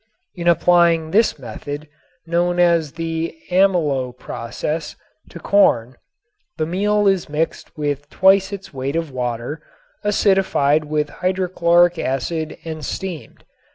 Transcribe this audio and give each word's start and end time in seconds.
In 0.33 0.47
applying 0.47 1.11
this 1.11 1.37
method, 1.37 1.87
known 2.25 2.59
as 2.59 2.93
the 2.93 3.37
amylo 3.51 4.17
process, 4.17 4.95
to 5.29 5.37
corn, 5.39 5.95
the 6.57 6.65
meal 6.65 7.05
is 7.05 7.29
mixed 7.29 7.77
with 7.77 8.09
twice 8.09 8.51
its 8.51 8.73
weight 8.73 8.95
of 8.95 9.11
water, 9.11 9.61
acidified 10.03 10.85
with 10.85 11.09
hydrochloric 11.21 11.99
acid 11.99 12.57
and 12.65 12.83
steamed. 12.83 13.45